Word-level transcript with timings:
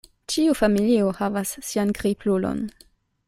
Ĉiu 0.35 0.55
familio 0.61 1.11
havas 1.19 1.53
sian 1.71 1.93
kriplulon. 2.01 2.65